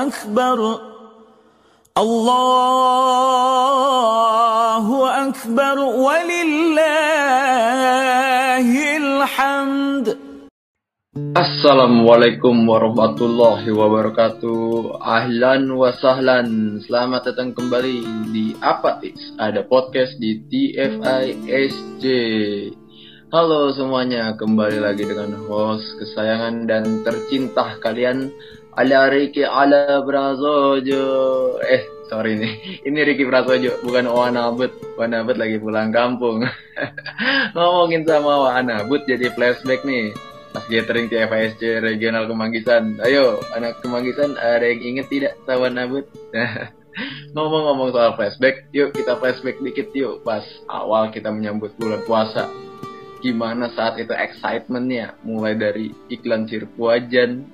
[0.06, 0.80] أكبر.
[1.98, 2.47] الله
[11.58, 15.02] Assalamualaikum warahmatullahi wabarakatuh.
[15.02, 16.78] Ahlan wa sahlan.
[16.86, 22.04] Selamat datang kembali di Apatis Ada podcast di TFISJ
[23.34, 28.30] Halo semuanya Kembali lagi dengan host kesayangan dan tercinta kalian
[28.78, 31.10] Ala Riki Ala Prasojo.
[31.58, 32.86] Eh sorry nih.
[32.86, 36.38] Ini Riki Prasojo bukan Wanabut Wanabut lagi pulang kampung.
[37.58, 40.14] Ngomongin sama Wanabut jadi flashback nih
[40.58, 42.98] pas gathering TFSC regional Kemanggisan.
[43.06, 46.10] Ayo, anak Kemanggisan ada yang inget tidak sama Nabut?
[47.38, 52.50] Ngomong-ngomong soal flashback, yuk kita flashback dikit yuk pas awal kita menyambut bulan puasa.
[53.22, 57.46] Gimana saat itu excitementnya, mulai dari iklan Sirpuajan.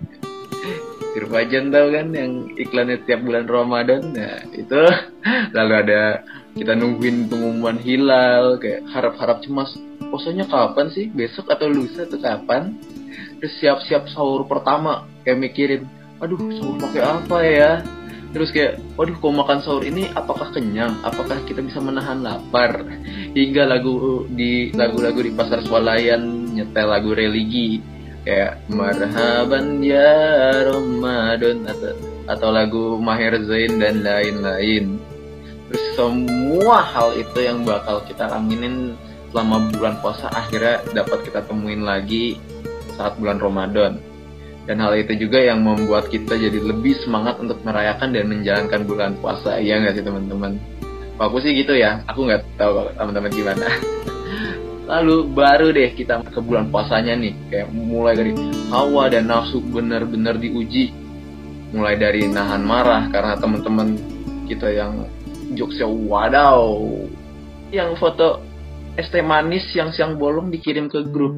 [1.13, 4.81] Sirpuajan tau kan yang iklannya tiap bulan Ramadan, nah itu
[5.57, 6.25] lalu ada
[6.57, 9.77] kita nungguin pengumuman hilal, kayak harap-harap cemas
[10.15, 11.11] puasanya kapan sih?
[11.11, 12.79] Besok atau lusa atau kapan?
[13.41, 15.83] Terus siap-siap sahur pertama kayak mikirin,
[16.23, 17.73] aduh sahur pakai apa ya?
[18.35, 20.99] Terus kayak, waduh kok makan sahur ini apakah kenyang?
[21.07, 22.83] Apakah kita bisa menahan lapar?
[23.31, 27.79] Hingga lagu di lagu-lagu di pasar swalayan nyetel lagu religi
[28.27, 31.93] kayak marhaban ya Ramadan atau
[32.25, 34.99] atau lagu Maher Zain dan lain-lain.
[35.71, 38.99] Terus semua hal itu yang bakal kita aminin
[39.31, 42.39] selama bulan puasa akhirnya dapat kita temuin lagi
[42.97, 44.01] saat bulan Ramadan.
[44.65, 49.13] Dan hal itu juga yang membuat kita jadi lebih semangat untuk merayakan dan menjalankan bulan
[49.21, 49.61] puasa.
[49.61, 50.57] Iya nggak sih teman-teman?
[51.21, 53.69] Aku sih gitu ya, aku nggak tahu teman-teman gimana.
[54.91, 58.33] Lalu baru deh kita ke bulan puasanya nih, kayak mulai dari
[58.73, 60.93] hawa dan nafsu benar-benar diuji.
[61.77, 64.01] Mulai dari nahan marah karena teman-teman
[64.49, 65.05] kita yang
[65.53, 66.73] jokesnya wadaw,
[67.69, 68.41] yang foto
[68.95, 71.35] es teh manis yang siang bolong dikirim ke grup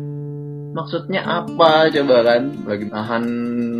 [0.76, 1.88] maksudnya apa?
[1.88, 3.24] Coba kan lagi nahan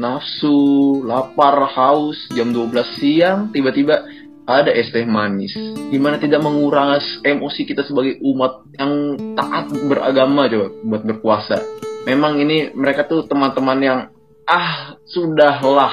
[0.01, 4.01] nafsu lapar haus jam 12 siang tiba-tiba
[4.49, 5.53] ada es teh manis.
[5.93, 11.61] Gimana tidak menguras emosi kita sebagai umat yang taat beragama coba buat berpuasa
[12.07, 14.01] memang ini mereka tuh teman-teman yang
[14.47, 15.93] ah sudahlah.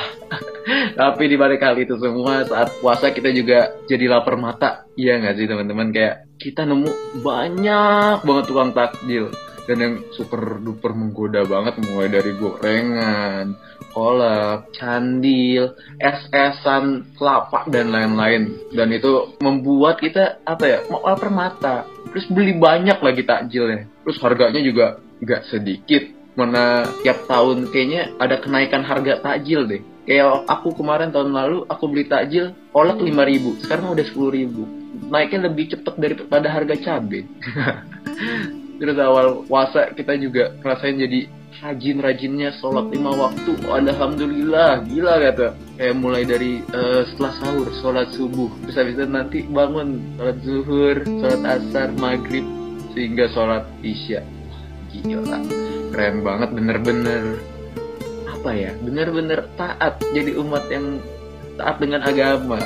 [1.01, 4.85] Tapi di balik hal itu semua saat puasa kita juga jadi lapar mata.
[4.93, 5.89] Iya nggak sih teman-teman?
[5.89, 12.31] Kayak kita nemu banyak banget tukang takjil dan yang super duper menggoda banget mulai dari
[12.35, 13.55] gorengan,
[13.95, 18.51] kolak, candil, es-esan, kelapa dan lain-lain.
[18.75, 21.75] Dan itu membuat kita apa ya mau lapar mata.
[22.11, 23.87] Terus beli banyak lagi takjilnya.
[24.03, 26.03] Terus harganya juga nggak sedikit.
[26.33, 29.81] Mana tiap tahun kayaknya ada kenaikan harga takjil deh.
[30.03, 35.71] Kayak aku kemarin tahun lalu aku beli takjil kolak 5000 sekarang udah 10000 naiknya lebih
[35.71, 37.23] cepet daripada harga cabai
[38.83, 41.31] terus awal puasa kita juga ngerasain jadi
[41.63, 43.55] rajin-rajinnya sholat lima waktu.
[43.63, 45.47] Alhamdulillah gila kata.
[45.79, 48.51] Kayak mulai dari uh, setelah sahur sholat subuh.
[48.67, 52.43] Terus habis itu nanti bangun sholat zuhur sholat asar maghrib
[52.91, 54.19] sehingga sholat isya.
[54.91, 55.39] Gila
[55.95, 57.39] keren banget bener-bener.
[58.27, 58.75] Apa ya?
[58.83, 60.03] Bener-bener taat.
[60.11, 60.99] Jadi umat yang
[61.55, 62.59] taat dengan agama.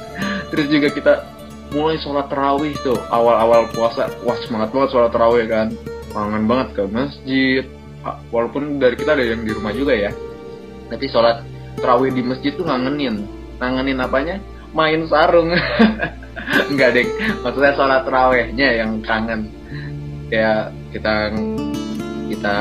[0.52, 1.12] Terus juga kita
[1.72, 3.00] mulai sholat terawih tuh.
[3.08, 5.68] Awal-awal puasa wah semangat banget sholat terawih kan.
[6.12, 7.64] Kangen banget ke masjid.
[8.30, 10.10] Walaupun dari kita ada yang di rumah juga ya.
[10.92, 11.42] Tapi sholat
[11.80, 13.24] terawih di masjid tuh ngangenin.
[13.58, 14.36] Ngangenin apanya?
[14.76, 15.52] Main sarung.
[16.70, 17.06] Enggak deh
[17.40, 19.48] maksudnya sholat terawihnya yang kangen.
[20.28, 21.32] Kayak kita
[22.32, 22.56] kita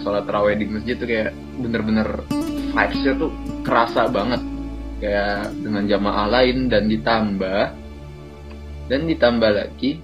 [0.00, 2.08] sholat terawih di masjid tuh kayak bener-bener
[2.72, 3.32] vibesnya tuh
[3.64, 4.40] kerasa banget.
[5.00, 7.60] Kayak dengan jamaah lain dan ditambah
[8.90, 10.02] dan ditambah lagi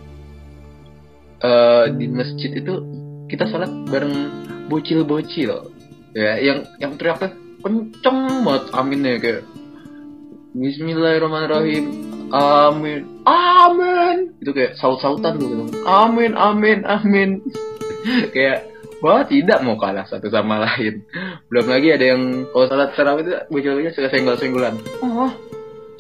[1.42, 2.74] uh, di masjid itu
[3.26, 4.14] kita sholat bareng
[4.70, 5.74] bocil-bocil.
[6.14, 9.42] Ya yang yang teriaknya kenceng banget aminnya kayak
[10.56, 11.84] Bismillahirrahmanirrahim
[12.30, 14.16] amin amin.
[14.40, 15.64] Itu kayak saut-sautan tuh gitu.
[15.84, 17.42] amin amin amin.
[18.34, 18.70] Kayak
[19.02, 21.02] wah tidak mau kalah satu sama lain.
[21.50, 24.78] Belum lagi ada yang kalau salat tarawih itu bocah-bocah suka senggol-senggolan.
[25.02, 25.34] Oh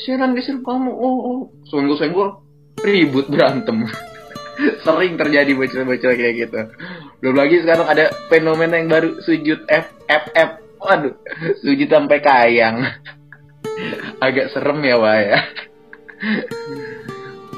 [0.00, 1.40] siaran geser kamu oh oh.
[1.66, 2.45] Senggol-senggol
[2.86, 3.90] ribut berantem.
[4.86, 6.60] Sering terjadi bocah-bocah kayak gitu.
[7.20, 10.50] Belum lagi sekarang ada fenomena yang baru sujud F F F.
[10.80, 11.14] Waduh
[11.66, 12.86] sujud sampai kayang.
[14.24, 15.38] Agak serem ya wah ya.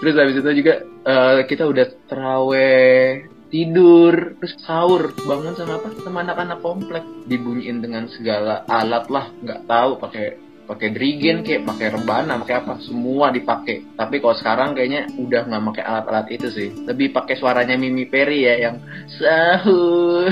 [0.02, 5.88] Terus habis itu juga eh, kita udah teraweh tidur terus sahur bangun sama apa?
[6.02, 7.04] Sama anak-anak komplek.
[7.30, 12.76] Dibunyiin dengan segala alat lah nggak tahu pakai pakai drigen kayak pakai rebana pakai apa
[12.84, 13.96] semua dipakai.
[13.96, 16.68] Tapi kalau sekarang kayaknya udah nggak pakai alat-alat itu sih.
[16.84, 18.76] Lebih pakai suaranya Mimi Perry ya yang
[19.16, 20.28] sahur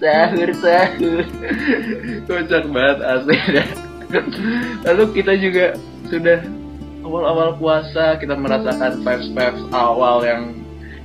[0.00, 1.24] sahur sahur.
[2.24, 3.36] Kocak banget asli.
[3.52, 3.68] Dah.
[4.86, 5.74] lalu kita juga
[6.06, 6.38] sudah
[7.02, 10.54] awal-awal puasa kita merasakan vibes-vibes awal yang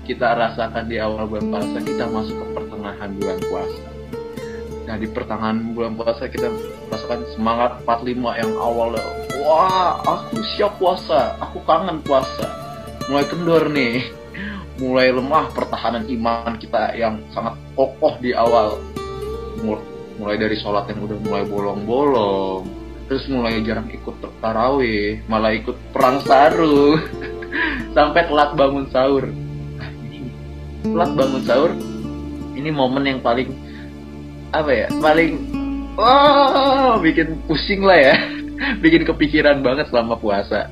[0.05, 4.00] kita rasakan di awal bulan puasa kita masuk ke pertengahan bulan puasa
[4.89, 6.49] nah di pertengahan bulan puasa kita
[6.89, 8.97] merasakan semangat 45 yang awal
[9.41, 11.35] wah aku siap puasa.
[11.41, 12.47] Aku kangen puasa.
[13.09, 14.07] Mulai kendor nih.
[14.79, 18.81] Mulai lemah pertahanan iman kita yang sangat kokoh di awal.
[19.61, 19.85] Mul-
[20.17, 22.63] mulai dari sholat yang udah mulai bolong-bolong.
[23.09, 26.95] Terus mulai jarang ikut tarawih malah ikut perang sarung
[27.97, 29.27] sampai telat bangun sahur.
[29.27, 29.89] Nah,
[30.87, 31.71] telat bangun sahur
[32.55, 33.51] ini momen yang paling
[34.51, 34.87] apa ya?
[34.99, 35.31] Paling
[35.95, 38.15] wah bikin pusing lah ya.
[38.83, 40.69] Bikin kepikiran banget selama puasa.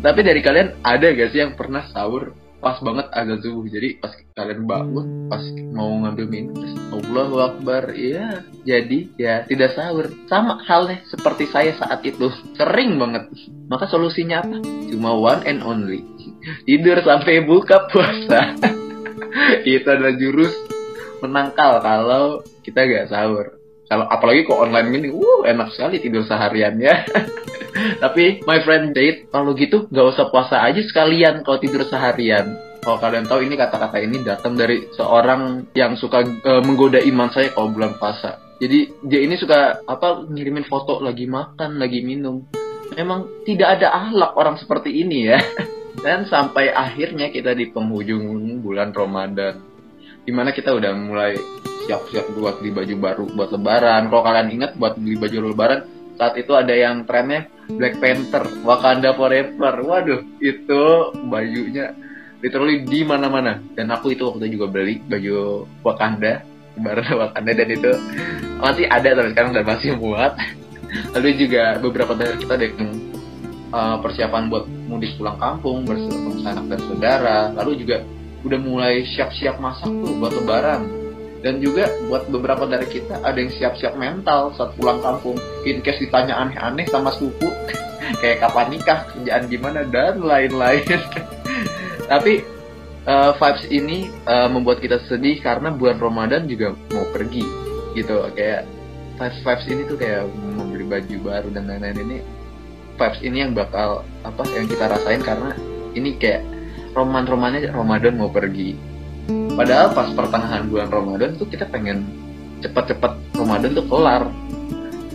[0.00, 3.64] Tapi dari kalian ada gak sih yang pernah sahur pas banget azan subuh?
[3.70, 9.78] Jadi pas kalian bangun pas mau ngambil minum terus Allahu Akbar ya jadi ya tidak
[9.78, 10.10] sahur.
[10.26, 12.28] Sama halnya seperti saya saat itu.
[12.56, 13.30] Sering banget.
[13.70, 14.58] Maka solusinya apa?
[14.90, 16.02] Cuma one and only.
[16.64, 18.56] Tidur sampai buka puasa.
[19.68, 20.52] Itu adalah jurus
[21.20, 22.40] menangkal kalau
[22.70, 23.58] kita gak sahur.
[23.90, 27.02] Kalau apalagi kok online gini uh enak sekali tidur seharian ya.
[28.02, 32.54] Tapi my friend Date kalau gitu gak usah puasa aja sekalian kalau tidur seharian.
[32.80, 37.50] Kalau kalian tahu ini kata-kata ini datang dari seorang yang suka eh, menggoda iman saya
[37.50, 38.38] kalau bulan puasa.
[38.62, 42.46] Jadi dia ini suka apa ngirimin foto lagi makan lagi minum.
[42.94, 45.42] Memang tidak ada ahlak orang seperti ini ya.
[46.04, 49.70] Dan sampai akhirnya kita di penghujung bulan Ramadan
[50.24, 51.34] di mana kita udah mulai
[51.90, 54.06] siap-siap buat beli baju baru buat lebaran.
[54.06, 55.80] Kalau kalian ingat buat beli baju lebaran
[56.14, 59.74] saat itu ada yang trennya Black Panther Wakanda Forever.
[59.82, 60.82] Waduh itu
[61.26, 61.90] bajunya
[62.38, 63.58] literally di mana-mana.
[63.74, 66.46] Dan aku itu waktu itu juga beli baju Wakanda
[66.78, 67.90] lebaran Wakanda dan itu
[68.62, 70.32] masih ada sampai sekarang dan masih muat.
[71.18, 72.90] Lalu juga beberapa dari kita ada yang
[73.74, 77.38] uh, persiapan buat mudik pulang kampung bersama sanak dan saudara.
[77.58, 78.06] Lalu juga
[78.46, 80.99] udah mulai siap-siap masak tuh buat lebaran
[81.40, 85.40] dan juga buat beberapa dari kita ada yang siap-siap mental saat pulang kampung.
[85.64, 87.48] In case ditanya aneh-aneh sama sepupu
[88.20, 90.84] kayak kapan nikah kerjaan gimana dan lain-lain.
[92.10, 92.44] Tapi
[93.08, 97.44] uh, vibes ini uh, membuat kita sedih karena bulan Ramadan juga mau pergi
[97.96, 98.20] gitu.
[98.36, 98.68] Kayak
[99.16, 101.96] vibes vibes ini tuh kayak mau beli baju baru dan lain-lain.
[102.04, 102.18] Ini
[103.00, 105.56] vibes ini yang bakal apa yang kita rasain karena
[105.96, 106.44] ini kayak
[106.92, 108.89] roman-romannya Ramadan mau pergi
[109.54, 112.06] padahal pas pertengahan bulan Ramadan tuh kita pengen
[112.60, 114.28] cepat-cepat Ramadan tuh kelar.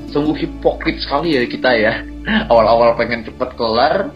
[0.09, 1.93] Sungguh hipokrit sekali ya kita ya.
[2.51, 4.11] Awal-awal pengen cepat kelar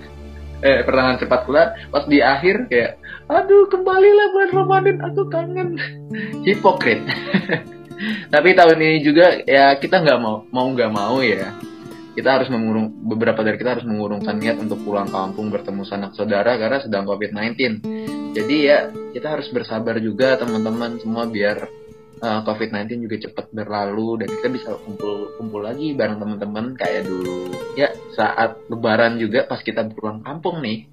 [0.60, 3.00] eh pertengahan cepat kelar pas di akhir kayak
[3.31, 5.69] aduh kembalilah bulan Ramadan aku kangen.
[6.48, 7.03] Hipokrit.
[8.34, 11.55] Tapi tahun ini juga ya kita nggak mau mau nggak mau ya.
[12.15, 16.60] Kita harus mengurung beberapa dari kita harus mengurungkan niat untuk pulang kampung bertemu sanak saudara
[16.60, 17.79] karena sedang COVID-19
[18.34, 18.79] jadi ya
[19.13, 21.66] kita harus bersabar juga teman-teman semua biar
[22.22, 27.50] uh, COVID-19 juga cepat berlalu dan kita bisa kumpul-kumpul lagi bareng teman-teman kayak dulu.
[27.74, 30.86] Ya saat lebaran juga pas kita pulang kampung nih.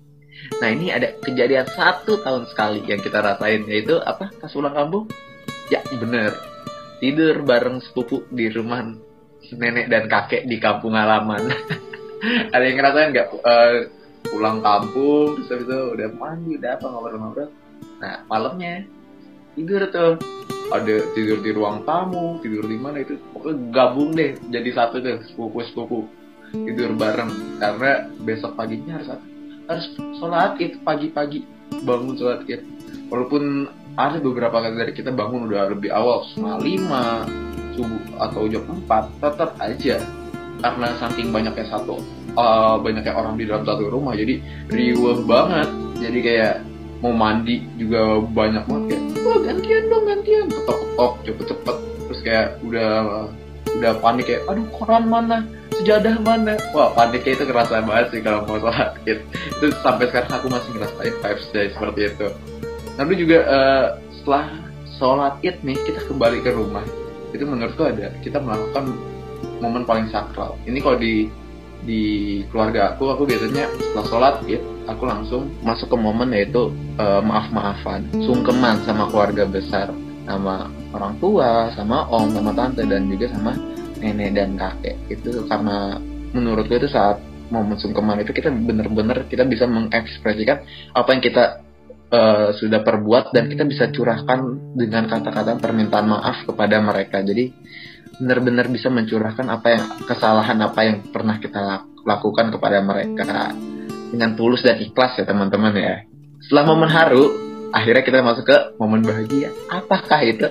[0.60, 4.32] Nah ini ada kejadian satu tahun sekali yang kita rasain yaitu apa?
[4.36, 5.04] Pas pulang kampung?
[5.68, 6.32] Ya bener.
[7.02, 8.80] Tidur bareng sepupu di rumah
[9.52, 11.52] nenek dan kakek di kampung halaman.
[12.54, 13.76] Ada yang ngerasain nggak uh,
[14.26, 17.48] pulang kampung terus habis udah mandi udah apa ngobrol-ngobrol
[18.02, 18.84] nah malamnya
[19.56, 20.20] tidur tuh.
[20.66, 25.22] Ada tidur di ruang tamu tidur di mana itu pokoknya gabung deh jadi satu deh
[25.30, 25.98] sepupu sepupu.
[26.50, 27.30] Tidur bareng
[27.62, 29.14] karena besok paginya harus
[29.70, 29.86] harus
[30.18, 31.46] sholat id pagi-pagi
[31.86, 32.66] bangun sholat id.
[33.06, 37.04] Walaupun ada beberapa kali dari kita bangun udah lebih awal setengah lima
[37.78, 39.96] subuh atau jam 4 tetap aja.
[40.56, 42.00] Karena saking banyaknya satu
[42.34, 45.68] uh, banyaknya orang di dalam satu rumah jadi riuh banget.
[46.02, 46.54] Jadi kayak
[47.04, 50.46] mau mandi juga banyak banget kayak wah gantian dong gantian.
[50.48, 51.76] Ketok ketok cepet cepet
[52.06, 52.92] terus kayak udah
[53.76, 55.38] udah panik kayak aduh koran mana?
[55.76, 56.56] Sejadah mana?
[56.72, 58.96] Wah paniknya itu kerasa banget sih kalau mau sholat.
[59.10, 62.28] Id itu sampai sekarang aku masih ngerasain vibes day seperti itu.
[62.96, 64.44] Lalu juga uh, setelah
[64.96, 66.84] sholat id nih kita kembali ke rumah.
[67.36, 68.96] Itu menurutku ada kita melakukan
[69.60, 70.56] momen paling sakral.
[70.64, 71.28] Ini kalau di
[71.84, 72.02] di
[72.48, 77.50] keluarga aku aku biasanya setelah sholat id aku langsung masuk ke momen yaitu uh, maaf
[77.50, 79.90] maafan sungkeman sama keluarga besar
[80.26, 83.54] sama orang tua sama om sama tante dan juga sama
[84.00, 84.96] nenek dan kakek.
[85.08, 85.98] Itu karena
[86.34, 91.44] menurut gue itu saat momen sungkeman itu kita bener-bener kita bisa mengekspresikan apa yang kita
[92.10, 97.22] uh, sudah perbuat dan kita bisa curahkan dengan kata-kata permintaan maaf kepada mereka.
[97.22, 97.54] Jadi
[98.16, 103.52] benar-benar bisa mencurahkan apa yang kesalahan apa yang pernah kita lakukan kepada mereka
[104.10, 105.96] dengan tulus dan ikhlas ya teman-teman ya.
[106.42, 107.24] Setelah momen haru
[107.74, 109.50] akhirnya kita masuk ke momen bahagia.
[109.68, 110.46] Apakah itu?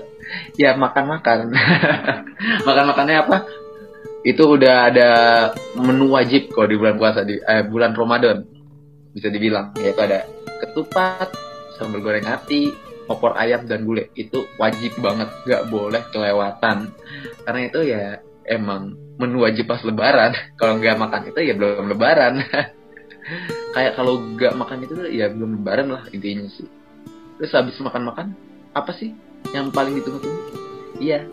[0.57, 1.53] Ya makan-makan.
[2.67, 3.37] Makan-makannya apa?
[4.25, 5.09] Itu udah ada
[5.77, 8.41] menu wajib kok di bulan puasa di eh, bulan Ramadan
[9.13, 9.71] bisa dibilang.
[9.77, 10.25] Yaitu ada
[10.65, 11.29] ketupat
[11.77, 12.73] sambal goreng hati
[13.05, 14.09] opor ayam dan gulai.
[14.17, 16.89] Itu wajib banget gak boleh kelewatan.
[17.45, 18.17] Karena itu ya
[18.49, 20.33] emang menu wajib pas lebaran.
[20.59, 22.41] Kalau nggak makan itu ya belum lebaran
[23.73, 26.67] kayak kalau nggak makan itu ya belum lebaran lah intinya sih.
[27.41, 28.31] Terus habis makan-makan
[28.71, 29.11] apa sih
[29.51, 30.41] yang paling ditunggu-tunggu?
[31.01, 31.27] Iya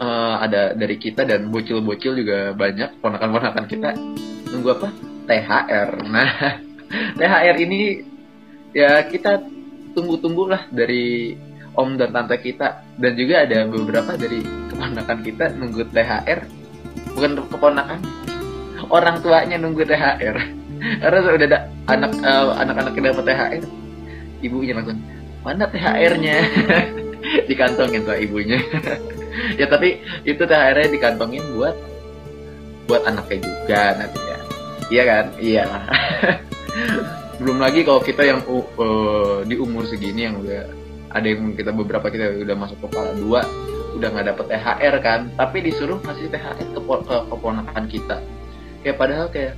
[0.00, 3.90] uh, ada dari kita dan bocil-bocil juga banyak ponakan-ponakan kita.
[4.54, 4.88] Nunggu apa?
[5.28, 6.56] THR nah
[7.20, 8.00] THR ini
[8.72, 9.44] ya kita
[9.92, 11.36] tunggu-tunggu lah dari
[11.76, 12.82] om dan tante kita.
[12.98, 14.40] Dan juga ada beberapa dari
[14.72, 16.40] keponakan kita nunggu THR
[17.18, 18.00] bukan keponakan
[18.94, 20.57] orang tuanya nunggu THR
[21.02, 21.58] karena sudah ada
[21.88, 23.64] anak uh, anak-anak yang dapat THR
[24.42, 25.00] ibunya langsung
[25.42, 26.36] mana THR-nya
[27.50, 28.58] dikantongin sama ibunya.
[29.54, 31.76] Ya tapi itu THR-nya dikantongin buat
[32.90, 34.38] buat anaknya juga nantinya
[34.90, 35.24] iya kan?
[35.38, 35.64] Iya.
[37.38, 40.66] Belum lagi kalau kita yang uh, di umur segini yang udah
[41.14, 43.46] ada yang kita beberapa kita udah masuk kepala dua
[43.94, 45.20] udah nggak dapet THR kan?
[45.38, 48.16] Tapi disuruh kasih THR ke, ke keponakan kita.
[48.82, 49.54] Kayak padahal kayak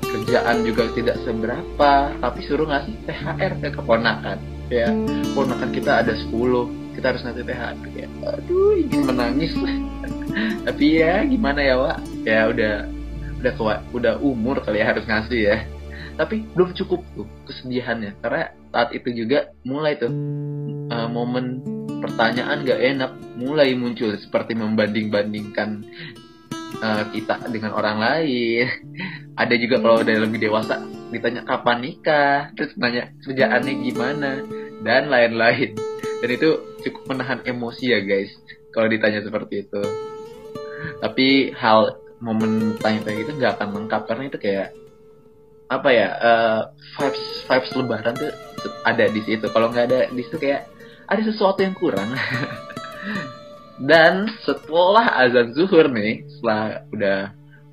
[0.00, 4.38] kerjaan juga tidak seberapa tapi suruh ngasih THR ke keponakan
[4.70, 4.88] ya.
[5.32, 8.08] Keponakan kita ada 10 kita harus ngasih THR ya.
[8.38, 9.52] Aduh ingin menangis.
[10.66, 11.98] Tapi ya gimana ya Wak?
[12.26, 12.74] Ya udah
[13.42, 15.56] udah kuat udah umur kali ya harus ngasih ya.
[16.14, 20.14] Tapi belum cukup tuh kesedihannya karena saat itu juga mulai tuh
[20.90, 21.62] uh, momen
[21.98, 25.82] pertanyaan gak enak mulai muncul seperti membanding-bandingkan
[26.84, 28.66] uh, kita dengan orang lain
[29.34, 30.78] ada juga kalau udah lebih dewasa
[31.10, 34.30] ditanya kapan nikah terus nanya kerjaannya gimana
[34.82, 35.78] dan lain-lain.
[36.22, 36.50] Dan itu
[36.82, 38.34] cukup menahan emosi ya guys
[38.74, 39.82] kalau ditanya seperti itu.
[40.98, 44.68] Tapi hal momen tanya-tanya itu nggak akan lengkap karena itu kayak
[45.70, 46.60] apa ya uh,
[47.00, 48.32] vibes vibes lebaran tuh
[48.82, 49.46] ada di situ.
[49.50, 50.66] Kalau nggak ada di situ kayak
[51.06, 52.10] ada sesuatu yang kurang.
[53.74, 57.18] Dan setelah azan zuhur nih setelah udah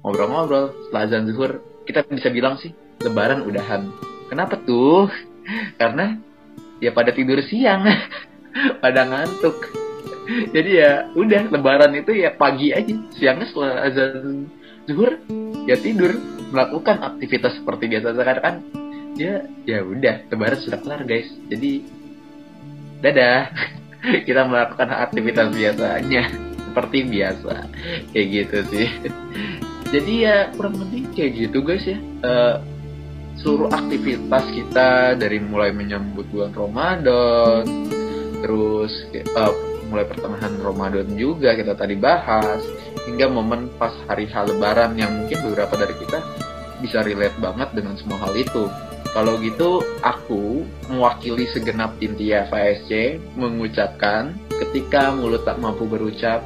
[0.01, 3.89] ngobrol-ngobrol setelah azan zuhur kita bisa bilang sih lebaran udahan.
[4.29, 5.09] Kenapa tuh?
[5.75, 6.17] Karena
[6.79, 7.85] ya pada tidur siang
[8.83, 9.57] pada ngantuk.
[10.53, 12.93] Jadi ya udah lebaran itu ya pagi aja.
[13.17, 14.47] Siangnya setelah azan
[14.85, 15.17] zuhur
[15.65, 16.15] ya tidur
[16.53, 18.15] melakukan aktivitas seperti biasa.
[18.15, 18.55] Sekarang kan
[19.17, 21.27] ya ya udah lebaran sudah kelar guys.
[21.49, 21.83] Jadi
[23.01, 23.49] dadah.
[24.25, 26.23] Kita melakukan aktivitas biasanya.
[26.71, 27.53] Seperti biasa.
[28.15, 28.89] Kayak gitu sih
[29.91, 32.55] jadi ya kurang lebih kayak gitu guys ya uh,
[33.39, 37.63] seluruh aktivitas kita dari mulai menyambut bulan Ramadan
[38.41, 38.91] terus
[39.37, 39.53] uh,
[39.91, 42.63] mulai pertengahan Ramadan juga kita tadi bahas
[43.05, 46.19] hingga momen pas hari hal lebaran yang mungkin beberapa dari kita
[46.81, 48.65] bisa relate banget dengan semua hal itu.
[49.11, 56.41] Kalau gitu, aku mewakili segenap tim TFASC mengucapkan ketika mulut tak mampu berucap,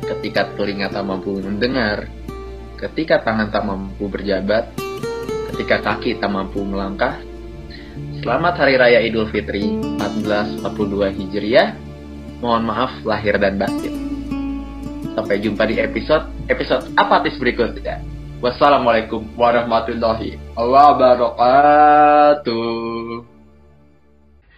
[0.00, 2.08] ketika telinga tak mampu mendengar,
[2.84, 4.68] ketika tangan tak mampu berjabat,
[5.54, 7.16] ketika kaki tak mampu melangkah.
[8.20, 9.64] Selamat Hari Raya Idul Fitri
[9.96, 11.72] 1442 Hijriah.
[12.44, 13.94] Mohon maaf lahir dan batin.
[15.16, 18.04] Sampai jumpa di episode episode apatis berikutnya.
[18.44, 21.64] Wassalamualaikum warahmatullahi wabarakatuh.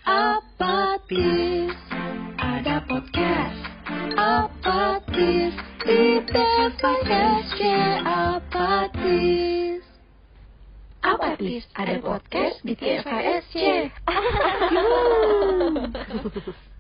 [0.07, 1.46] Apatis,
[11.37, 13.53] Apatis, ada podcast di TFISC.